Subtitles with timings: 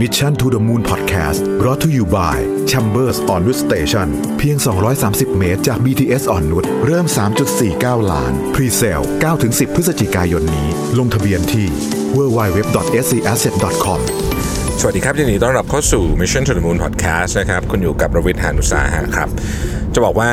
[0.00, 2.38] Mission to the Moon Podcast brought to you by
[2.70, 4.56] Chambers On-Nut Station เพียง
[4.98, 7.06] 230 เมตรจาก BTS อ่อนนุชเริ่ม
[7.58, 9.00] 3.49 ล้าน presale
[9.38, 10.68] 9-10 พฤศจิกายนนี้
[10.98, 11.66] ลงทะเบียนที่
[12.16, 14.00] www.scasset.com
[14.80, 19.28] สวัสดีครับยินดีต้อนรับเข้าสู่ Mission to the Moon Podcast นะครับ คุณอยู่กับรวิทยานุสาหะครับ
[19.94, 20.30] จะบอกว่า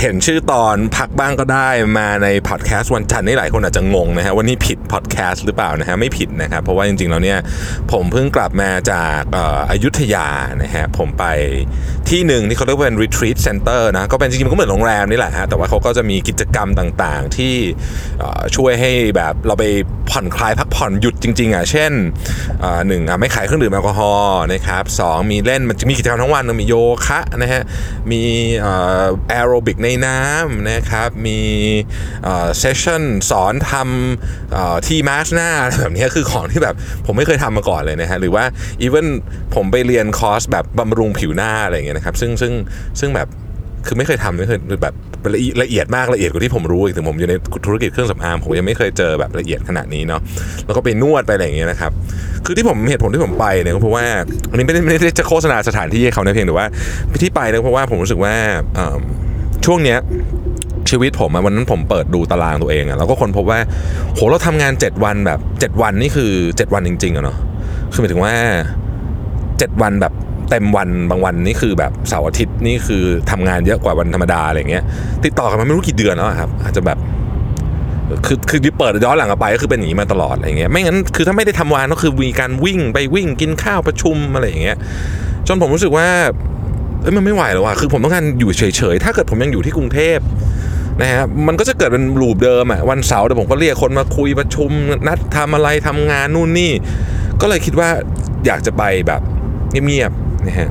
[0.00, 1.68] เห็นชื่อตอนพักบ้างก็ได้
[1.98, 7.38] มาในพอดแคสต์วันจันทร์นี่หลายคนอาจจะงงนะฮะว่านี่ผิดพอดแคสต์หรือเปล่านะฮะไม่ผิดนะครับเพราะว่าจริงๆแล้วเนี่ย
[7.92, 10.28] ผมเพิ่งกลับมาจากอ่ออยุธยา
[10.62, 11.24] นะฮะผมไป
[12.10, 17.54] ที่หนึ่งที่เขาเรียกว่าเป็น retreat center นะก็เป็นจริงๆมันก็เหมือนโรงแรมนี่แหละฮะแต่ว่าเขาก็จะมีกิจกรรมต่างๆ ที่
[18.56, 19.64] ช่วยให้แบบเราไป
[20.10, 21.92] ผ่อนคลายพักผ่อนหยุดจริงๆอะเช่น
[22.86, 26.74] หนึ่งอะไม่ขายเครื่องดื่มแอลกอฮอล์นะครับสองมีเล่นมันจะมีกิจกรรมทั้งวันมีโย
[27.06, 27.62] คะนะฮะ
[28.10, 28.22] มี
[29.28, 31.40] แอโรบิกในน้ำนะครับ มี
[32.58, 36.74] sessionสอนทำที่มาสหน้าอะไรแบบนี้คือของที่แบบ
[37.06, 38.44] ผมไม่เคยทำมาก่อนเลยนะฮะหรือว่า
[38.82, 39.06] อีเวน
[39.54, 42.52] ผมไปเรียนคอร์สแบบบำรุงผิวหน้าอะไรอย่างเงี้ยนะครับซึ่งซึ่ง
[43.00, 43.28] ซึ่งแบบ
[43.86, 44.94] คือไม่เคยทำไม่เคยแบบ
[45.34, 47.34] ละเอียดละเอียดมากละเอียดกว่าที่ผมรู้อีกถึงผมอยู่ใน
[47.66, 50.20] ธุรกิจเครื่องสำอางผมยังไม่เคยเจอแบบละเอียดขนาดนี้เนาะ
[50.66, 51.92] แล้วก็ไปนวดไปอะไรอย่างเงี้ยนะครับ
[52.44, 54.04] คือที่ผมเหตุผลที่ผมไปเนี่ยก็เพราะว่า
[54.50, 56.66] อันนี้ไม่ได้ไม่ได้จะโฆษณาสถานที่ให้เขานะเพียงแต่ว่า
[57.22, 58.34] ที่ไปเนี่ยเพราะว่าผมรู้สึกว่า
[59.64, 59.98] ช่วงเนี้ย
[60.90, 63.58] ชีวิตผมอะวันนั้นผมเปิดดูตารางตัวเองอะแล้วก็คนพบว่า
[64.14, 67.36] โหเราทำงาน 7 วันแบบ 7 วันนี่คือ 7 วันจริงๆอะเนาะ
[67.92, 68.34] คือหมายถึงว่า
[69.10, 70.12] 7 วันแบบ
[70.50, 74.84] เต็มวันบางวันนี่คือแบบเสาร์อาทิตย์นี่คือทำงานเยอะกว่าวันธรรมดาอะไรเงี้ย
[75.24, 76.98] ติดต่อกันมาไม่รู้กี่เดือนแล้วครับ อาจจะแบบ
[78.26, 84.76] คือคือเปิดย้อนหลังไปก็คือเป็นอย่างนี้มาตลอดอะไรเงี้ยไม่งั้นคือถ้าไม่ได้ทำวานก็คือมีการวิ่งไปวิ่งกินข้าวประชุมอะไรอย่างเงี้ย
[85.46, 86.06] จนผมรู้สึกว่า
[87.02, 90.18] เอ้ยมันไม่ไหวแล้วอะคือผมต้องการอยู่เฉยๆ ถ้าเกิดผมยังอยู่ที่กรุงเทพ
[91.00, 94.70] นะฮะมันก็จะเกิดเป็นรูปเดิมอะวันเสาร์เดี๋ยวผมก็เรียกคนมาคุยประชุม
[95.08, 96.72] นัดทำอะไรทำงานนู่นนี่
[97.40, 97.88] ก็เลยคิดว่า
[98.46, 99.20] อยากจะไปแบบ
[99.86, 100.68] เงียบๆนะฮะ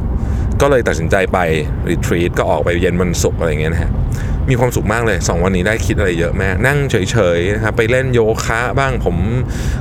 [0.61, 1.37] ก็เลยตัดสินใจไป
[1.89, 3.91] รีทรีตก็ออกไปเย็นวันศุกร์อะไรเงี้ยนะฮะ
[4.49, 9.15] มีความสุขมากเลย 2 วันนี้ได้คิดอะไรเยอะมาก นั่งเฉยๆนะครับไปเล่นโยคะบ้างผม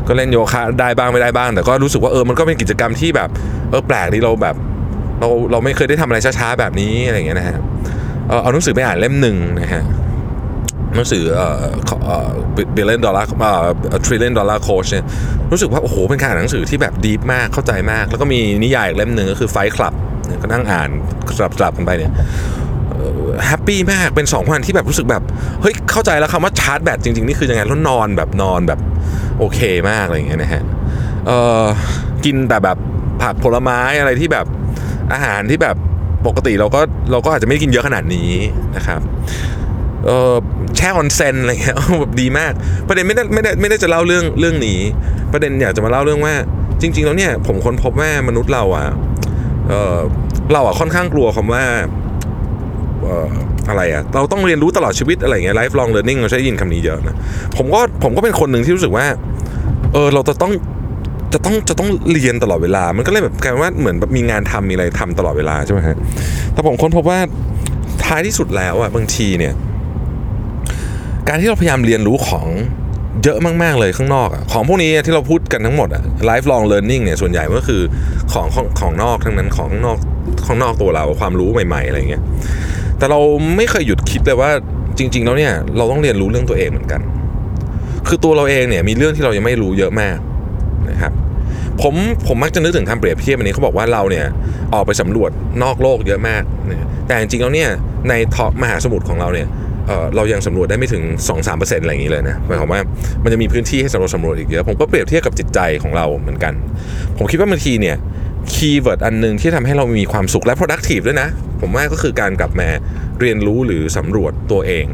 [0.08, 3.28] ก็เล่นโยคะได้บ้างไม่ได้บ้าง แต่ก็รู้สึกว่าเออมันก็เป็นกิจกรรมที่แบบ
[3.70, 4.56] เออแปลกที่เราแบบ
[5.20, 7.56] เราเราไม่เคยได้ทำอะไรช้าๆแบบนี้อะไรเงี้ยนะฮะ
[8.42, 9.82] เอาหนังสือไปอ่านเล่มหนึ่งนะฮะ
[10.94, 11.46] หนังสือเอ่
[12.26, 12.28] อ
[12.74, 13.50] Billion Dollar เอ่
[13.96, 15.04] อ Trillion Dollar Coach เนี่ย
[15.52, 19.94] รู้สึกว่า โอ้โห เป็นการอ่านหนังสือที่แบบดีมากเข้าใจมาก แล้วก็มีนิยายอีกเล่มหนึ่งก็คือ Fight Club
[20.42, 20.88] ก็นั่งอ่าน
[21.36, 22.12] สลับสลับกันไปเนี่ย
[23.46, 25.22] happy มากเป็นสองวันที่แบบรู้สึกแบบ
[25.62, 28.80] เฮ้ย เข้าใจแล้วคำว่าชาร์จแบตจริง ๆ นี่คือยังไงแล้วนอนแบบนอนแบบ
[29.38, 29.60] โอเค
[29.90, 30.62] มากอะไรอย่างเงี้ยนะฮะ
[31.26, 31.30] เอ
[31.62, 31.64] อ
[32.24, 32.78] กินแต่แบบ
[33.22, 34.46] ผักผลไม้อะไรที่แบบ
[35.12, 35.76] อาหารที่แบบ
[36.26, 38.30] ปกติเราก็เราก็อาจจะไม่กินเยอะขนาดนี้
[38.76, 39.00] นะครับ
[40.06, 40.34] เออ
[40.76, 42.52] แช่ออนเซนอะไรเงี้ยแบบดีมาก
[42.88, 44.78] ประเด็นไม่ได้ไม่ได้ไม่ได้จะเล่าเรื่องเรื่องนี้
[45.32, 46.34] ประเด็นอยากจะมาเล่าเรื่องว่า
[46.80, 48.88] จริง ๆ แล้วเนี่ยผมค้นพบว่ามนุษย์เราอะ
[49.68, 49.98] เออ
[50.52, 51.64] เราอะค่อนข้างกลัวคำว่า
[53.02, 53.28] เออ
[53.68, 57.16] อะไรอะเราต้องเรียนรู้ตลอดชีวิตอะไรเงี้ย life long learning เราใช้ยินคำนี้เยอะนะ
[57.56, 59.06] ผมก็ผมก็เป็นคนหนึ่งที่รู้สึกว่า
[59.92, 60.52] เออเราจะต้อง
[61.32, 65.96] จะต้องจะต้องเรียนตลอดเวลา มันก็เลยแบบกลายว่าเหมือนแบบมีงานทำมีอะไรทำตลอดเวลาใช่ไหมฮะ
[66.52, 67.18] แต่ผมค้นพบว่า
[68.04, 69.52] ท้ายที่สุดแล้วอะบางทีเนี่ย
[71.28, 72.48] การที่เราพยายามเรียนรู้ของ
[73.24, 77.82] เยอะมาก ๆ เลยข้างนอกอะของพวกนี้ที่เราพูดกันทั้งหมดอะ life long learning เนี่ยส่วนใหญ่ก็คือ
[78.32, 79.98] ของของของนอกทั้งนั้นของนอก
[80.46, 82.22] ของนอกตัวเราความรู้ใหม่ ๆ อะไรเงี้ย
[82.98, 83.20] แต่เรา
[83.56, 84.50] ไม่เคยหยุดคิดเลยว่า
[84.98, 87.00] จริง ๆ แล้วเนี่ยเราต้องเรียนรู้เรื่องตัวเองเหมือนกัน
[88.08, 90.16] คือตัวเราเองเนี่ยมีเรื่องที่เรายังไม่รู้เยอะมาก
[90.90, 91.12] นะครับ
[91.82, 91.94] ผม
[92.28, 94.26] ผมมักจะนึกถึงคำเปรียบเทียบอันนี้เขาบอกว่าเราเนี่ย
[94.74, 95.30] ออกไปสำรวจ
[95.62, 96.42] นอกโลกเยอะมาก
[97.06, 97.70] แต่จริงๆแล้วเนี่ย
[98.08, 99.48] ในท็อปมหาสมุทรของเราเนี่ย
[100.16, 101.02] เรายังสำรวจได้ไม่ถึง
[101.38, 102.80] 2-3%อะไรอย่างนี้เลยนะหมายความว่า
[103.22, 106.52] มันจะมีพื้นที่ให้สำรวจสำรวจอีกเยอะผมก็เปรียบเทียบกับจิตใจของเราเหมือนกัน
[107.18, 107.96] ผมคิดว่าบางทีเนี่ย
[108.52, 111.28] keyword อันหนึ่งที่ทำให้เรามีความสุขและ productive ด้วยนะ
[111.60, 112.68] ผมว่าก็คือการกลับมา
[113.20, 114.86] เรียนรู้หรือสำรวจตัวเอง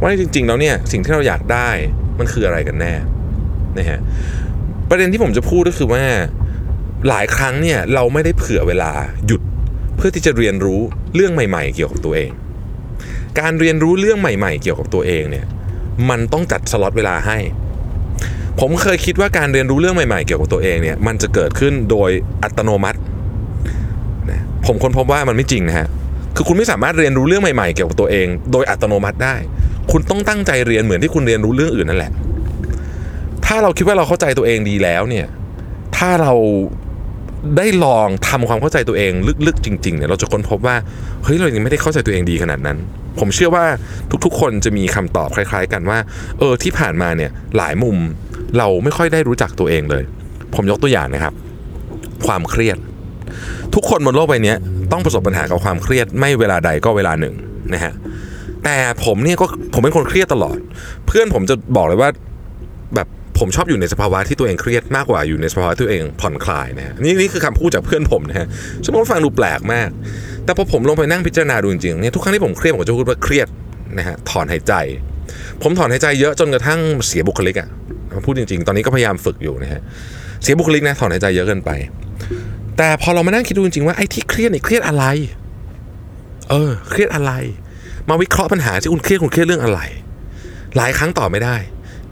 [0.00, 1.68] ว่าจริงๆแล้วเนี่ยสิ่งที่เราอยากได้
[2.18, 2.92] มันคืออะไรกันแน่
[3.78, 4.00] นะฮะ
[4.88, 6.02] ประเด็นที่ผมจะพูดก็คือว่า
[7.08, 8.92] หลายครั้งเนี่ยเราไม่ได้เผื่อเวลา
[9.26, 9.42] หยุด
[9.96, 10.80] เพื่อที่จะเรียนรู้
[11.14, 12.30] เรื่องใหม่ ๆ เกี่ยวกับตัวเอง
[13.40, 15.46] การเรียนรู้เรื่องใหม่ ๆ เกี่ยวกับตัวเองเนี่ย
[16.10, 17.38] มันต้องจัดสล็อตเวลาให้
[18.60, 22.10] ผมเคยคิดว่าการเรียนรู้เรื่องใหม่ๆ เกี่ยวกับตัวเองเนี่ยมันจะเกิดขึ้นโดย
[22.42, 22.98] อัตโนมัติ
[24.30, 25.86] นะผมค้นพบว่ามันไม่จริงนะฮะ
[26.36, 29.34] คือคุณไม่สามารถเรียนรู้เรื่องใหม่ๆ เกี่ยวกับตัวเอง โดยอัตโนมัติได้
[29.90, 32.12] คุณต้องตั้งใจเรียนเหมือนที่คุณเรียนรู้เรื่องอื่นนั่นแหละ
[33.48, 35.26] ถ้าเราคิดว่าเราเข้าใจตัวเองดีแล้วเนี่ย
[35.96, 36.32] ถ้าเรา
[37.56, 39.12] ได้ลองทำความเข้าใจตัวเอง
[39.46, 40.76] ลึกๆ จริงๆเนี่ยเราจะค้นพบว่า
[41.24, 42.78] เฮ้ยเรายังไม่ได้เข้าใจตัวเองดีขนาดนั้น
[43.18, 43.64] ผมเชื่อว่า
[44.24, 45.98] ทุกๆ คนจะมีคำตอบคล้าย ๆ กันว่า
[46.38, 47.96] เออที่ผ่านมาเนี่ยหลายมุม
[48.58, 50.04] เราไม่ค่อยได้รู้จักตัวเองเลย
[50.54, 51.34] ผมยกตัวอย่างนะครับ
[52.26, 52.78] ความเครียด
[53.74, 54.54] ทุกคนบนโลกใบนี้
[54.92, 57.34] ต้องประสบปัญหากับความเครียดไม่เวลาใดก็เวลาหนึ่ง
[57.72, 57.92] นะฮะ
[58.64, 60.58] แต่ผมเนี่ยก็ผมเป็นคนเครียดตลอด
[61.06, 62.10] เพื่อนผมจะบอกเลยว่า
[62.94, 68.46] แบบ ผมชอบอยู่ในสภาวะที่ตัวเองเครียดมากกว่าอยู่ในสภาวะตัวเองผ่อนคลายนะฮะนี่นี่คือคำพูดจากเพื่อนผมนะฮะ
[68.84, 69.88] ซึ่งผมฟังดูแปลกมาก
[70.44, 73.48] แต่พอผมลงไปนั่งพิจารณาดูจริงๆเนี่ยทุกครั้งที่ผมเครียดผมจะพูดว่าเครียด
[73.98, 74.72] นะฮะถอนหายใจ
[75.62, 77.68] ผมถอนหายใจเยอะจนกระทั่งเสียบุคลิกอะ
[78.26, 79.80] พูดจริง ๆ ตอนนี้ก็พยายามฝึกอยู่นะฮะ
[80.42, 81.70] เสียบุคลิกนะถอนหายใจเยอะเกินไป
[82.76, 85.04] แต่พอเรามานั่งคิดดูจริงๆว่าไอ้ที่เครียดเนี่ยเครียดอะไร
[86.50, 87.32] เออ เครียดอะไร
[88.08, 89.80] มาวิเคราะห์ปัญหาที่คุณเครียดคุณเครียดเรื่องอะไร
[90.76, 91.56] หลายครั้งตอบไม่ได้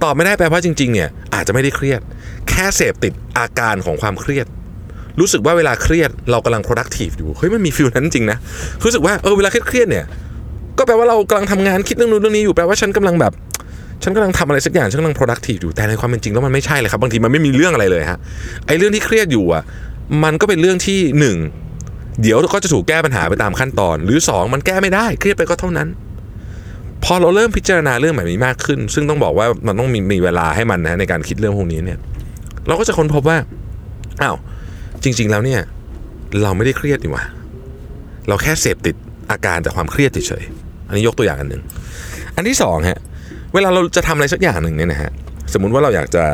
[0.02, 2.00] ตอบไม่ได้แปลว่าจริง ๆ เนี่ยอาจจะไม่ได้เครียด
[2.48, 4.46] แค่เสพติดอาการของความเครียด
[5.20, 8.38] รู้สึกว่าเวลาเครียดเรากำลัง productive อยู่เฮ้ยมันมีฟิลนั้นจริงนะ
[8.84, 10.04] รู้สึกว่าเออเวลาเครียดเนี่ย
[10.78, 13.32] ก็แปลว่าเรากำลังทำงานคิดเรื่องนู้นเรื่องนี้อยู่แปลว่าฉันกำลังแบบ
[14.02, 18.18] ฉันกำลังทำอะไรสักอย่างฉันกำลัง productive อยู่แต่ในความเป็นจริงแล้วมันไม่ใช่เลยครับบางทีมันไม่มีเรื่องอะไรเลยฮะ
[18.66, 19.62] ไอ้เรื่องที่เครียดอยู่อะ
[20.24, 21.36] มันก็เป็นเรื่องที่หนึ่ง
[22.22, 25.88] เดี๋ยวก็จะถูกแก้ปัญหาไปตามขั้นตอน หรือสองมันแก้ไม่ได้เครียดไปก็เท่านั้น
[27.08, 31.98] พอเราเริ่มพิจารณาเรื่องแบบนี้มากขึ้น ซึ่งต้องบอกว่ามันต้องมีมีเวลาให้มันนะในการคิดเรื่องพวกนี้เนี่ย
[32.66, 33.38] เราก็จะค้นพบว่า
[34.22, 34.36] อ้าว
[35.02, 35.60] จริง ๆ แล้วเนี่ย
[36.42, 37.24] เราไม่ได้เครียดนี่หว่า
[38.28, 38.96] เราแค่เสพติด
[39.30, 41.62] อาการจากความเครียดเฉยๆอันนี้ยกตัวอย่างอันหนึ่ง
[42.36, 43.00] อันที่สองฮะ
[43.54, 45.10] เวลาเราจะทำอะไรสักอย่างหนึ่งเนี่ยนะฮะ
[45.52, 46.24] สมมุติว่าเราอยากจะ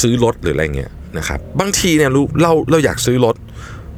[0.00, 3.36] ซื้อรถหรืออะไรเงี้ยนะครับบางทีเนี่ยรู้เราเราอยากซื้อรถ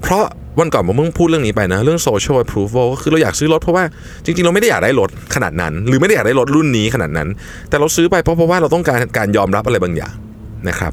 [0.03, 0.25] เพราะ
[0.59, 3.85] วันก่อนผมเพิ่งพูดเรื่องนี้ไปนะ เรื่อง social approval ก็คือเราอยากซื้อรถเพราะว่า
[4.25, 7.29] จริงๆ เราไม่ได้อยากได้รถขนาดนั้น หรือไม่ได้อยากได้รถรุ่นนี้ขนาดนั้น
[7.69, 10.15] แต่เราซื้อไปเพราะเพราะว่าเราต้องการการยอมรับอะไรบางอย่าง
[10.69, 10.93] นะครับ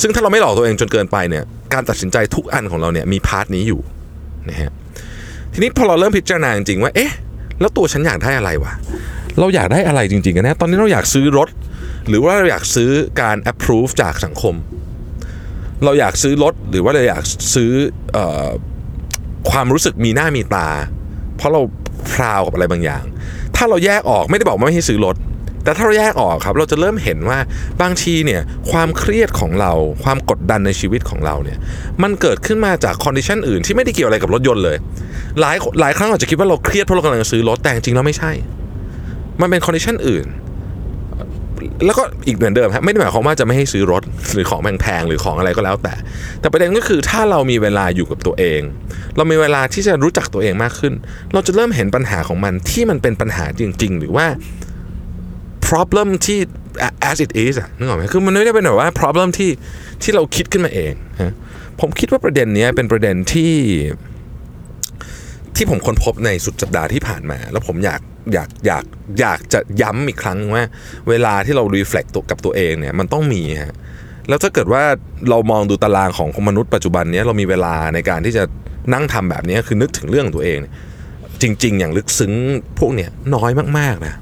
[0.00, 3.80] ซึ่งถ้าเราไม่หลอกตัวเองจนเกินไปเนี่ยการตัดสินใจทุกอันของเราเนี่ยมีพาร์ทนี้อยู่
[4.48, 4.70] นะฮะ
[5.52, 7.12] ทีนี้พอเราเริ่มพิจารณาจริงๆว่าเอ๊ะ
[7.60, 8.72] แล้วตัวฉันอยากได้อะไรวะ
[9.38, 11.48] เราอยากได้อะไรจริงๆกันแน่ตอนนี้เราอยากซื้อรถ
[12.08, 12.90] หรือว่าเราอยากซื้อ
[13.20, 14.54] การ approve จากสังคม
[15.84, 17.22] เราอยากซื้อรถหรือว่าเราอยาก
[17.54, 17.70] ซื้อ
[18.12, 18.48] เออ
[19.50, 20.68] ความรู้สึกมีหน้ามีตา
[21.36, 21.60] เพราะเรา
[22.12, 23.04] proud กับอะไรบางอย่าง
[23.56, 25.16] ถ้าเราแยกออกไม่ได้บอกว่าไม่ให้ซื้อรถ
[25.64, 27.38] แต่ถ้าเราแยกออกครับ เราจะเริ่มเห็นว่า
[27.82, 28.40] บางทีเนี่ย
[28.70, 29.72] ความเครียดของเรา
[30.04, 31.58] ความกดดันในชีวิตของเราเนี่ย
[32.02, 34.76] มันเกิดขึ้นมาจาก condition อื่นที่ไม่ได้เกี่ยวอะไรกับรถยนต์เลย
[35.40, 38.32] หลายหลายครั้งเราจะคิดว่าเราเครียดเพราะเรากำลังซื้อรถแต่จริงแล้วไม่ใช่
[39.40, 40.26] มันเป็น condition อื่น
[41.86, 44.02] แล้วก็อีกเหมือนเดิมครับไม่ได้หมายความว่าจะไม่ให้ซื้อรถ
[44.34, 45.94] หรือของแพงๆหรือของอะไรก็แล้วแต่
[46.40, 48.60] แต่ประเด็นก็คือถ้าเรามีเวลาอยู่กับตัวเอง
[49.16, 50.94] เรามีเวลาที่จะรู้จักตัวเองมากขึ้น
[51.32, 54.26] เราจะเริ่มเห็นปัญหาของมันที่มันเป็นปัญหาจริง ๆ หรือว่า
[55.66, 56.38] problem ที่
[57.10, 59.50] as it is อะนึกออกไหมคือมันไม่ได้เป็นแบบว่า problem ที่
[60.02, 61.32] ที่เราคิดขึ้นมาเองฮะ
[61.80, 63.52] ผมคิดว่าประเด็นนี้เป็นประเด็นที่
[65.56, 68.00] ที่ผมค้นพบในสุดสัปดาห์ที่ผ่านมา แล้วผมอยาก
[68.32, 68.84] อยากอยาก
[69.20, 70.64] อยากจะย้ำอีกครั้งว่า
[71.08, 73.74] เวลาที่เรา reflect ตัวกับตัวเองเนี่ยมันต้องมีฮะ
[74.28, 74.82] แล้วถ้าเกิดว่า
[75.30, 78.42] เรามองดูตารางของมนุษย์ปัจจุบันเนี้ยเรามีเวลาในการที่จะ
[78.94, 80.58] นั่งทำแบบนี้คือนึกถึงเรื่องของตัวเอง
[81.42, 82.32] จริง ๆ อย่างลึกซึ้ง
[82.78, 84.14] พวกเนี้ยน้อยมากๆนะ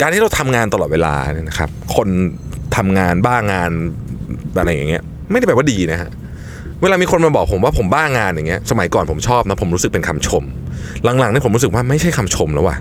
[0.00, 2.08] การที่เราทำงานตลอดเวลาเนี่ยนะครับ คน
[2.76, 3.70] ทำงานบ้างาน
[4.58, 6.10] อะไรอย่างเงี้ยไม่ได้แปลว่าดีนะฮะ
[6.82, 10.44] เวลามีคนมาบอกผมว่าผมบ้างานอย่างเงี้ยสมัยก่อนผมชอบนะผมรู้สึกเป็นคำชม
[11.04, 12.76] หลังๆเนี่ยผมรู้สึกว่าไม่ใช่คำชมแล้วว่ะ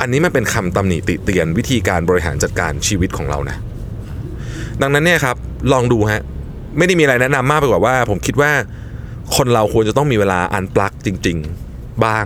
[0.00, 3.56] อันนี้มันเป็นคำตำหนิติเตียนวิธีการบริหารจัดการชีวิตของเรานะ
[4.80, 5.36] ดังนั้นเนี่ยครับ
[5.72, 6.22] ลองดูฮะ
[6.78, 8.52] ไม่ได้มีอะไรแนะนำมากไปกว่าว่า ผมคิดว่า
[9.36, 11.38] คนเราควรจะต้องมีเวลาอันปลักจริง
[11.70, 12.24] ๆ บ้าง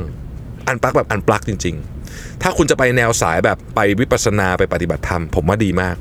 [0.68, 1.76] อันปลักแบบอันปลักจริง
[2.08, 5.96] ๆ ถ้าคุณจะไปแนวสายแบบไปวิปัสสนาไปปฏิบัติธรรมผมว่าดีมาก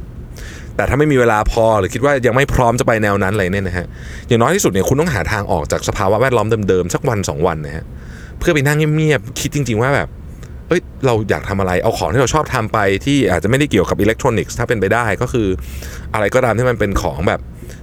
[0.76, 3.88] แต่ถ้าไม่มีเวลาพอหรือคิดว่ายังไม่พร้อมจะไปแนวนั้นเลยเนี่ยนะฮะ
[4.28, 7.86] อย่างน้อยที่สุดเนี่ยคุณต้องหาทางออกจากสภาวะแวดล้อมเดิมๆสักวันสองวันนะฮะ
[8.40, 10.10] เพื่อไปนั่งเงียบๆคิดจริง ๆ ว่าแบบ
[10.68, 15.48] เอ้ยเราอยากทำอะไรเอาของที่เราชอบทำไปที่อาจจะไม่ได้เกี่ยวกับอิเล็กทรอนิกส์ถ้าเป็นไปได้ก็คือ
[16.14, 17.40] อะไรก็ตามที่มันเป็นของแบบ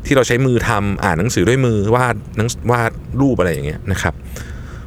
[0.06, 4.14] ที่เราใช้มือทำอ่านหนังสือด้วยมือวาดหนังวาดรูปอะไรอย่างเงี้ยนะครับ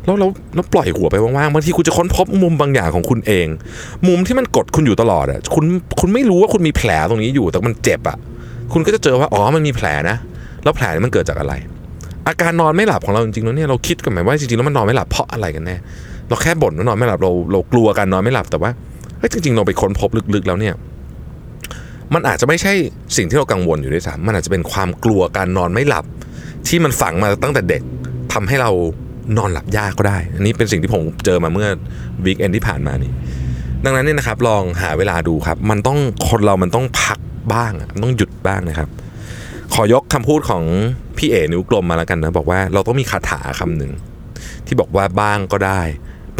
[0.06, 3.48] แล้วเราเราปล่อยหัวไปว่างๆบางทีคุณจะค้นพบมุมบางอย่างของคุณเอง
[4.08, 5.66] มุมที่มันกดคุณอยู่ตลอดอะคุณ
[6.00, 8.18] คุณไม่รู้ว่าคุณมีแผลตรงนี้อยู่แต่มันเจ็บอะ
[8.74, 10.18] คุณก็จะเจอว่าอ๋อมันมีแผลนะ
[10.64, 11.54] แล้วแผลนี้มันเกิดจากอะไร
[12.28, 15.78] อาการนอนไม่หลับของเราจริงๆแล้วเนี่ยเราคิดกันไหมว่าจริงๆแล้วมันนอนไม่หลับเพราะอะไรกันแน่
[16.30, 18.72] เราแค่บ่นว่านอนไม่หลับเราเรากลัวการนอนไม่หลับแต่ว่า
[19.20, 20.74] เฮ้ยจริงๆเราไปค้นพบลึกๆแล้วเนี่ย
[22.14, 22.74] มันอาจจะไม่ใช่
[23.18, 26.06] สิ่งที่เรากังวลอยู่ด้วยซ้ำมันอาจจะเป็นความกลัวการนอนไม่หลับ
[26.68, 27.82] ที่มันฝังมาตั้งแต่เด็ก
[28.34, 28.72] ทำให้เรา
[29.38, 31.68] นอนหลับยากก็ได้ อันนี้เป็นสิ่งที่ผมเจอมาเมื่อ
[32.26, 33.12] วีคเอนที่ผ่านมานี่
[33.86, 36.00] ดังนั้นเนี่ยนะครับลองหาเวลาดูครับ มันต้อง
[36.30, 37.20] คนเรามันต้องพัก
[37.54, 38.90] บ้างมันต้องหยุดบ้างนะครับ
[39.74, 40.64] ขอยกคำพูดของ
[41.18, 43.92] พี่เอ๋นิ้วกลมมาแล้วกันนะบอกว่าเราต้องมีคาถาคำหนึ่ง
[44.66, 45.82] ที่บอกว่าบ้างก็ได้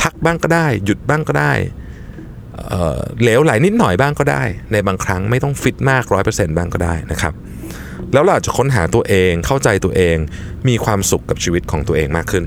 [0.02, 1.52] พักบ้างก็ได้ หยุดบ้างก็ได้
[2.70, 7.34] เอ่อเหลวไหลนิดหน่อยบ้างก็ได้ ในบางครั้งไม่ต้องฟิตมากร้อยเปอร์เซ็นต์บ้างก็ได้นะครับ
[8.14, 10.18] แล้วเราจจะค้นหาตัวเองเข้าใจตัวเอง
[10.68, 12.44] มีความสุขกับชีวิตของตัวเองมากขึ้น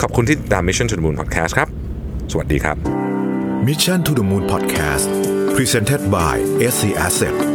[0.00, 1.68] ขอบคุณที่ติดตาม Mission to the Moon Podcast ครับ
[2.32, 2.76] สวัสดีครับ
[3.66, 5.08] Mission to the Moon Podcast
[5.56, 6.34] Presented by
[6.72, 7.53] SC Asset